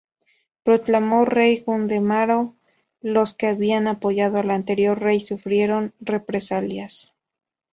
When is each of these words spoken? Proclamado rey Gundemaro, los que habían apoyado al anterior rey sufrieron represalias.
Proclamado 0.63 1.25
rey 1.25 1.59
Gundemaro, 1.59 2.55
los 3.01 3.35
que 3.35 3.45
habían 3.45 3.85
apoyado 3.87 4.39
al 4.39 4.49
anterior 4.49 4.99
rey 4.99 5.19
sufrieron 5.19 5.93
represalias. 5.99 7.13